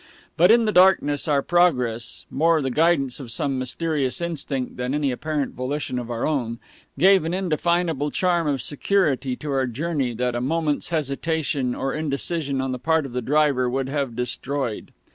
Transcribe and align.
But 0.35 0.49
in 0.49 0.65
the 0.65 0.71
darkness 0.71 1.27
our 1.27 1.43
progress, 1.43 2.25
more 2.31 2.59
the 2.63 2.71
guidance 2.71 3.19
of 3.19 3.31
some 3.31 3.59
mysterious 3.59 4.19
instinct 4.19 4.75
than 4.77 4.95
any 4.95 5.11
apparent 5.11 5.53
volition 5.53 5.99
of 5.99 6.09
our 6.09 6.25
own, 6.25 6.57
gave 6.97 7.23
an 7.23 7.35
indefinable 7.35 8.09
charm 8.09 8.47
of 8.47 8.63
security 8.63 9.35
to 9.35 9.51
our 9.51 9.67
journey 9.67 10.15
that 10.15 10.33
a 10.33 10.41
moment's 10.41 10.89
hesitation 10.89 11.75
or 11.75 11.93
indecision 11.93 12.61
on 12.61 12.71
the 12.71 12.79
part 12.79 13.05
of 13.05 13.13
the 13.13 13.21
driver 13.21 13.69
would 13.69 13.89
have 13.89 14.15
destroyed. 14.15 14.91